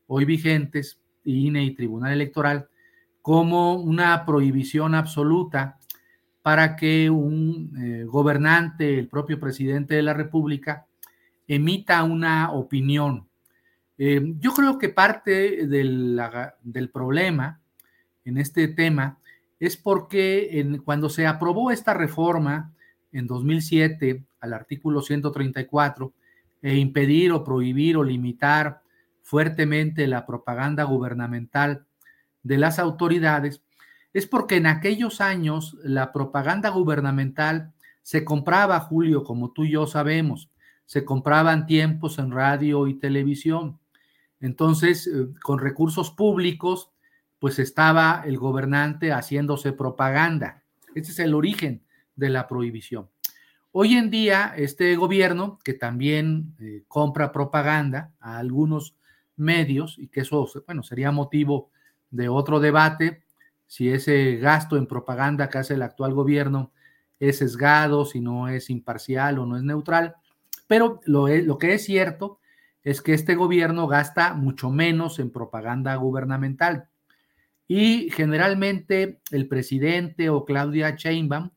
hoy 0.07 0.25
vigentes, 0.25 1.01
INE 1.23 1.63
y 1.63 1.75
Tribunal 1.75 2.13
Electoral, 2.13 2.69
como 3.21 3.75
una 3.75 4.25
prohibición 4.25 4.95
absoluta 4.95 5.77
para 6.41 6.75
que 6.75 7.09
un 7.09 7.73
eh, 7.77 8.05
gobernante, 8.05 8.97
el 8.97 9.07
propio 9.07 9.39
presidente 9.39 9.95
de 9.95 10.01
la 10.01 10.13
República, 10.13 10.87
emita 11.47 12.03
una 12.03 12.51
opinión 12.51 13.28
eh, 14.01 14.33
yo 14.39 14.53
creo 14.53 14.77
que 14.77 14.87
parte 14.87 15.67
del, 15.67 16.89
problema 16.93 17.59
en 18.23 18.37
este 18.37 18.69
tema 18.69 19.19
es 19.59 19.75
porque 19.75 20.79
cuando 20.85 21.09
se 21.09 21.27
aprobó 21.27 21.69
esta 21.69 21.93
reforma 21.93 22.73
en 23.11 23.27
2007 23.27 24.23
al 24.39 24.53
artículo 24.53 25.01
134 25.01 26.13
e 26.61 26.75
impedir 26.77 27.33
o 27.33 27.43
prohibir 27.43 27.97
o 27.97 28.03
limitar 28.05 28.81
fuertemente 29.21 30.07
la 30.07 30.25
propaganda 30.25 30.85
gubernamental 30.85 31.85
de 32.41 32.57
las 32.57 32.79
autoridades, 32.79 33.61
es 34.13 34.25
porque 34.25 34.55
en 34.55 34.67
aquellos 34.67 35.19
años 35.19 35.77
la 35.83 36.13
propaganda 36.13 36.69
gubernamental 36.69 37.73
se 38.01 38.23
compraba, 38.23 38.79
Julio, 38.79 39.25
como 39.25 39.51
tú 39.51 39.65
y 39.65 39.71
yo 39.71 39.87
sabemos, 39.87 40.49
se 40.85 41.03
compraban 41.03 41.67
tiempos 41.67 42.17
en 42.17 42.31
radio 42.31 42.87
y 42.87 42.93
televisión. 42.95 43.78
Entonces, 44.41 45.07
eh, 45.07 45.27
con 45.41 45.59
recursos 45.59 46.11
públicos, 46.11 46.91
pues 47.39 47.59
estaba 47.59 48.23
el 48.25 48.37
gobernante 48.37 49.11
haciéndose 49.11 49.71
propaganda. 49.73 50.63
Ese 50.95 51.11
es 51.11 51.19
el 51.19 51.33
origen 51.33 51.83
de 52.15 52.29
la 52.29 52.47
prohibición. 52.47 53.09
Hoy 53.71 53.93
en 53.93 54.09
día, 54.09 54.53
este 54.57 54.95
gobierno, 54.95 55.59
que 55.63 55.73
también 55.73 56.55
eh, 56.59 56.83
compra 56.87 57.31
propaganda 57.31 58.11
a 58.19 58.37
algunos 58.39 58.95
medios, 59.35 59.97
y 59.99 60.07
que 60.07 60.21
eso, 60.21 60.49
bueno, 60.65 60.83
sería 60.83 61.11
motivo 61.11 61.69
de 62.09 62.29
otro 62.29 62.59
debate, 62.59 63.23
si 63.67 63.89
ese 63.89 64.37
gasto 64.37 64.75
en 64.75 64.87
propaganda 64.87 65.49
que 65.49 65.59
hace 65.59 65.75
el 65.75 65.83
actual 65.83 66.13
gobierno 66.13 66.71
es 67.19 67.37
sesgado, 67.37 68.05
si 68.05 68.19
no 68.19 68.47
es 68.47 68.69
imparcial 68.71 69.37
o 69.37 69.45
no 69.45 69.55
es 69.55 69.63
neutral, 69.63 70.15
pero 70.67 70.99
lo, 71.05 71.27
lo 71.27 71.57
que 71.57 71.75
es 71.75 71.85
cierto 71.85 72.38
es 72.83 73.01
que 73.01 73.13
este 73.13 73.35
gobierno 73.35 73.87
gasta 73.87 74.33
mucho 74.33 74.69
menos 74.69 75.19
en 75.19 75.31
propaganda 75.31 75.95
gubernamental. 75.95 76.89
Y 77.67 78.09
generalmente 78.11 79.21
el 79.31 79.47
presidente 79.47 80.29
o 80.29 80.45
Claudia 80.45 80.95
Sheinbaum, 80.95 81.51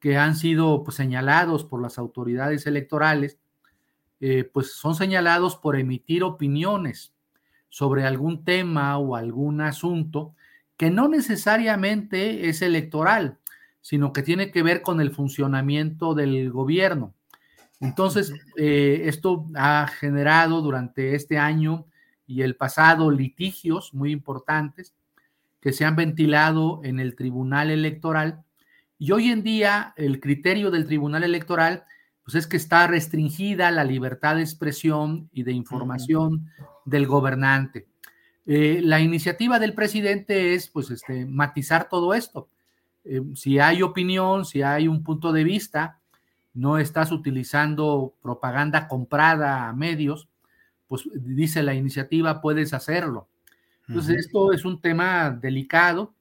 que 0.00 0.16
han 0.16 0.36
sido 0.36 0.82
pues, 0.82 0.96
señalados 0.96 1.64
por 1.64 1.82
las 1.82 1.98
autoridades 1.98 2.66
electorales, 2.66 3.38
eh, 4.20 4.44
pues 4.44 4.72
son 4.72 4.94
señalados 4.94 5.56
por 5.56 5.76
emitir 5.76 6.22
opiniones 6.22 7.12
sobre 7.68 8.04
algún 8.04 8.44
tema 8.44 8.96
o 8.98 9.16
algún 9.16 9.60
asunto 9.60 10.34
que 10.76 10.90
no 10.90 11.08
necesariamente 11.08 12.48
es 12.48 12.62
electoral, 12.62 13.38
sino 13.80 14.12
que 14.12 14.22
tiene 14.22 14.50
que 14.50 14.62
ver 14.62 14.82
con 14.82 15.00
el 15.00 15.10
funcionamiento 15.10 16.14
del 16.14 16.50
gobierno. 16.50 17.14
Entonces, 17.82 18.32
eh, 18.56 19.02
esto 19.06 19.48
ha 19.56 19.88
generado 19.88 20.62
durante 20.62 21.16
este 21.16 21.36
año 21.36 21.86
y 22.26 22.42
el 22.42 22.54
pasado 22.54 23.10
litigios 23.10 23.92
muy 23.92 24.12
importantes 24.12 24.94
que 25.60 25.72
se 25.72 25.84
han 25.84 25.96
ventilado 25.96 26.80
en 26.84 27.00
el 27.00 27.16
Tribunal 27.16 27.70
Electoral. 27.70 28.44
Y 28.98 29.10
hoy 29.10 29.30
en 29.30 29.42
día 29.42 29.94
el 29.96 30.20
criterio 30.20 30.70
del 30.70 30.86
Tribunal 30.86 31.24
Electoral 31.24 31.84
pues 32.24 32.36
es 32.36 32.46
que 32.46 32.56
está 32.56 32.86
restringida 32.86 33.72
la 33.72 33.82
libertad 33.82 34.36
de 34.36 34.42
expresión 34.42 35.28
y 35.32 35.42
de 35.42 35.52
información 35.52 36.48
del 36.84 37.08
gobernante. 37.08 37.88
Eh, 38.46 38.80
la 38.82 39.00
iniciativa 39.00 39.58
del 39.58 39.74
presidente 39.74 40.54
es 40.54 40.68
pues 40.68 40.90
este, 40.90 41.26
matizar 41.26 41.88
todo 41.88 42.14
esto. 42.14 42.48
Eh, 43.02 43.22
si 43.34 43.58
hay 43.58 43.82
opinión, 43.82 44.44
si 44.44 44.62
hay 44.62 44.86
un 44.86 45.02
punto 45.02 45.32
de 45.32 45.42
vista, 45.42 46.00
no 46.54 46.78
estás 46.78 47.12
utilizando 47.12 48.14
propaganda 48.22 48.88
comprada 48.88 49.68
a 49.68 49.72
medios, 49.72 50.28
pues 50.86 51.08
dice 51.14 51.62
la 51.62 51.74
iniciativa, 51.74 52.40
puedes 52.40 52.74
hacerlo. 52.74 53.28
Entonces, 53.88 54.26
esto 54.26 54.52
es 54.52 54.64
un 54.64 54.80
tema 54.80 55.30
delicado 55.30 56.14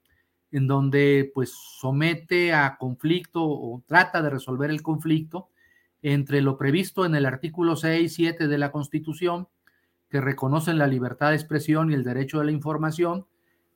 en 0.51 0.67
donde 0.67 1.31
pues 1.33 1.53
somete 1.79 2.53
a 2.53 2.77
conflicto 2.77 3.43
o 3.43 3.81
trata 3.85 4.21
de 4.21 4.29
resolver 4.29 4.69
el 4.69 4.81
conflicto 4.81 5.49
entre 6.01 6.41
lo 6.41 6.57
previsto 6.57 7.05
en 7.05 7.15
el 7.15 7.25
artículo 7.25 7.75
6 7.75 8.11
y 8.11 8.13
7 8.13 8.47
de 8.47 8.57
la 8.57 8.71
Constitución, 8.71 9.47
que 10.09 10.19
reconocen 10.19 10.77
la 10.77 10.87
libertad 10.87 11.29
de 11.29 11.35
expresión 11.35 11.91
y 11.91 11.93
el 11.93 12.03
derecho 12.03 12.39
de 12.39 12.45
la 12.45 12.51
información, 12.51 13.25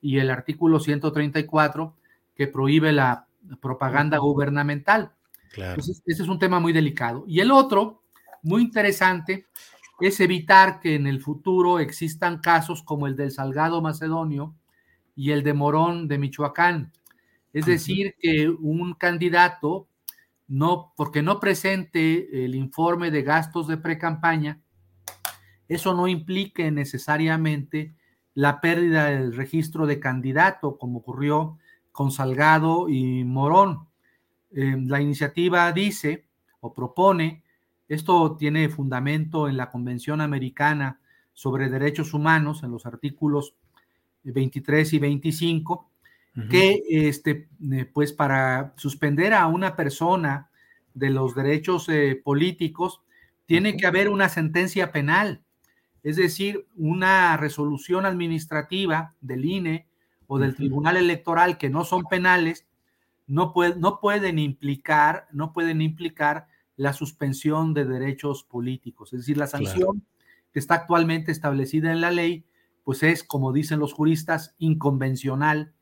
y 0.01 0.19
el 0.19 0.29
artículo 0.29 0.79
134, 0.79 1.95
que 2.35 2.47
prohíbe 2.47 2.91
la 2.91 3.27
propaganda 3.61 4.17
gubernamental. 4.17 5.14
Ese 5.55 6.01
es 6.05 6.27
un 6.27 6.39
tema 6.39 6.59
muy 6.59 6.73
delicado. 6.73 7.23
Y 7.27 7.39
el 7.39 7.51
otro, 7.51 8.03
muy 8.43 8.61
interesante, 8.61 9.47
es 9.99 10.19
evitar 10.19 10.79
que 10.79 10.95
en 10.95 11.07
el 11.07 11.21
futuro 11.21 11.79
existan 11.79 12.39
casos 12.39 12.83
como 12.83 13.07
el 13.07 13.15
del 13.15 13.31
Salgado 13.31 13.81
Macedonio 13.81 14.55
y 15.15 15.31
el 15.31 15.43
de 15.43 15.53
Morón 15.53 16.07
de 16.07 16.17
Michoacán. 16.17 16.91
Es 17.53 17.65
decir, 17.65 18.15
que 18.19 18.49
un 18.49 18.95
candidato, 18.95 19.87
no, 20.47 20.93
porque 20.97 21.21
no 21.21 21.39
presente 21.39 22.43
el 22.43 22.53
informe 22.53 23.11
de 23.11 23.23
gastos 23.23 23.67
de 23.67 23.77
precampaña, 23.77 24.59
eso 25.69 25.93
no 25.93 26.07
implique 26.07 26.69
necesariamente 26.71 27.95
la 28.33 28.59
pérdida 28.59 29.05
del 29.05 29.33
registro 29.33 29.87
de 29.87 30.01
candidato, 30.01 30.77
como 30.77 30.99
ocurrió 30.99 31.57
con 31.93 32.11
Salgado 32.11 32.89
y 32.89 33.23
Morón. 33.23 33.87
Em, 34.57 34.87
la 34.87 35.01
iniciativa 35.01 35.69
dice 35.73 36.23
o 36.61 36.73
propone, 36.73 37.43
esto 37.89 38.37
tiene 38.37 38.69
fundamento 38.69 39.49
en 39.49 39.57
la 39.57 39.69
Convención 39.69 40.21
Americana 40.21 41.01
sobre 41.33 41.69
Derechos 41.69 42.13
Humanos, 42.13 42.63
en 42.63 42.71
los 42.71 42.85
artículos 42.85 43.53
23 44.23 44.93
y 44.93 44.99
25, 44.99 45.89
que 46.49 46.83
este, 46.89 47.47
eh, 47.71 47.85
pues 47.93 48.13
para 48.13 48.73
suspender 48.77 49.33
a 49.33 49.47
una 49.47 49.75
persona 49.75 50.49
de 50.93 51.09
los 51.09 51.35
derechos 51.35 51.87
eh, 51.89 52.19
políticos, 52.21 53.01
tiene 53.45 53.77
que 53.77 53.85
haber 53.85 54.09
una 54.09 54.29
sentencia 54.29 54.91
penal, 54.91 55.43
es 56.01 56.15
decir, 56.15 56.65
una 56.75 57.37
resolución 57.37 58.05
administrativa 58.05 59.13
del 59.21 59.45
INE 59.45 59.87
o 60.27 60.39
del 60.39 60.55
Tribunal 60.55 60.97
Electoral 60.97 61.57
que 61.57 61.69
no 61.69 61.83
son 61.83 62.05
penales, 62.05 62.64
no, 63.27 63.53
no 63.77 63.99
pueden 63.99 64.39
implicar, 64.39 65.27
no 65.31 65.53
pueden 65.53 65.81
implicar 65.81 66.47
la 66.75 66.93
suspensión 66.93 67.73
de 67.73 67.85
derechos 67.85 68.43
políticos. 68.43 69.13
Es 69.13 69.21
decir, 69.21 69.37
la 69.37 69.47
sanción 69.47 70.05
que 70.51 70.59
está 70.59 70.75
actualmente 70.75 71.31
establecida 71.31 71.91
en 71.91 72.01
la 72.01 72.11
ley, 72.11 72.45
pues 72.83 73.03
es, 73.03 73.23
como 73.23 73.53
dicen 73.53 73.79
los 73.79 73.93
juristas, 73.93 74.55
inconvencional, 74.57 75.73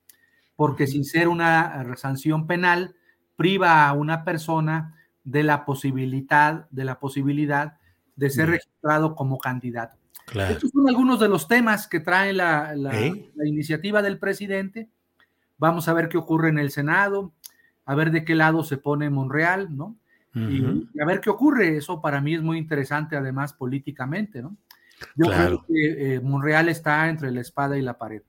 porque 0.56 0.88
sin 0.88 1.03
ser 1.03 1.27
una 1.27 1.95
sanción 1.97 2.47
penal, 2.47 2.95
priva 3.36 3.88
a 3.88 3.93
una 3.93 4.23
persona 4.23 4.95
de 5.23 5.43
la 5.43 5.65
posibilidad, 5.65 6.69
de 6.69 6.86
la 6.86 6.99
posibilidad 6.99 7.77
de 8.15 8.29
ser 8.29 8.49
registrado 8.49 9.15
como 9.15 9.39
candidato. 9.39 9.97
Estos 10.49 10.71
son 10.71 10.88
algunos 10.88 11.19
de 11.19 11.27
los 11.27 11.47
temas 11.47 11.88
que 11.88 11.99
trae 11.99 12.32
la, 12.32 12.75
la 12.75 13.47
iniciativa 13.47 14.01
del 14.01 14.19
presidente 14.19 14.89
Vamos 15.63 15.88
a 15.88 15.93
ver 15.93 16.10
qué 16.10 16.17
ocurre 16.17 16.49
en 16.49 16.60
el 16.60 16.71
Senado, 16.71 17.32
a 17.86 17.95
ver 17.95 18.12
de 18.12 18.26
qué 18.26 18.36
lado 18.36 18.65
se 18.65 18.76
pone 18.76 19.10
Monreal, 19.10 19.73
¿no? 19.73 19.95
y, 20.36 20.62
a 21.02 21.06
ver 21.06 21.21
qué 21.21 21.30
ocurre. 21.30 21.78
Eso 21.78 22.02
para 22.02 22.19
mí 22.19 22.36
es 22.36 22.41
muy 22.41 22.58
interesante, 22.58 23.15
además, 23.15 23.54
políticamente, 23.54 24.41
¿no? 24.41 24.58
Yo 25.15 25.28
creo 25.28 25.65
que 25.65 26.15
eh, 26.15 26.19
Monreal 26.19 26.67
está 26.67 27.08
entre 27.08 27.32
la 27.32 27.39
espada 27.39 27.78
y 27.78 27.82
la 27.82 27.97
pared. 27.97 28.23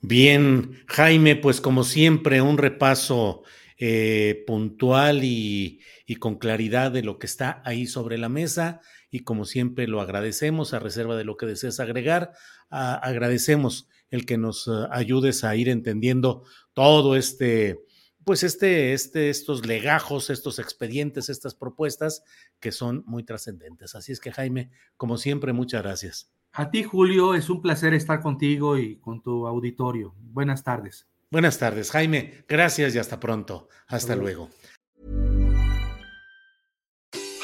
Bien, 0.00 0.78
Jaime, 0.86 1.36
pues 1.36 1.60
como 1.60 1.84
siempre, 1.84 2.40
un 2.40 2.56
repaso 2.56 3.42
eh, 3.76 4.44
puntual 4.46 5.24
y, 5.24 5.82
con 6.18 6.36
claridad 6.36 6.90
de 6.90 7.02
lo 7.02 7.18
que 7.18 7.26
está 7.26 7.60
ahí 7.66 7.86
sobre 7.86 8.16
la 8.16 8.30
mesa 8.30 8.80
y 9.10 9.20
como 9.20 9.44
siempre 9.44 9.86
lo 9.88 10.00
agradecemos 10.00 10.72
a 10.72 10.78
reserva 10.78 11.16
de 11.16 11.24
lo 11.24 11.36
que 11.36 11.44
desees 11.44 11.80
agregar, 11.80 12.32
agradecemos 12.70 13.90
el 14.14 14.26
que 14.26 14.38
nos 14.38 14.68
eh, 14.68 14.70
ayudes 14.90 15.44
a 15.44 15.56
ir 15.56 15.68
entendiendo 15.68 16.44
todo 16.72 17.16
este, 17.16 17.80
pues 18.24 18.42
este, 18.42 18.92
este, 18.92 19.28
estos 19.28 19.66
legajos, 19.66 20.30
estos 20.30 20.58
expedientes, 20.58 21.28
estas 21.28 21.54
propuestas 21.54 22.22
que 22.60 22.72
son 22.72 23.02
muy 23.06 23.24
trascendentes. 23.24 23.94
Así 23.94 24.12
es 24.12 24.20
que 24.20 24.32
Jaime, 24.32 24.70
como 24.96 25.18
siempre, 25.18 25.52
muchas 25.52 25.82
gracias. 25.82 26.30
A 26.52 26.70
ti, 26.70 26.84
Julio, 26.84 27.34
es 27.34 27.50
un 27.50 27.60
placer 27.60 27.94
estar 27.94 28.20
contigo 28.20 28.78
y 28.78 28.96
con 28.96 29.20
tu 29.20 29.46
auditorio. 29.46 30.14
Buenas 30.18 30.62
tardes. 30.62 31.06
Buenas 31.30 31.58
tardes, 31.58 31.90
Jaime. 31.90 32.44
Gracias 32.48 32.94
y 32.94 32.98
hasta 32.98 33.18
pronto. 33.18 33.68
Hasta 33.88 34.14
luego. 34.14 34.50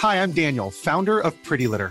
Hi, 0.02 0.16
I'm 0.16 0.32
Daniel, 0.32 0.70
founder 0.70 1.18
of 1.18 1.34
Pretty 1.46 1.66
Litter. 1.66 1.90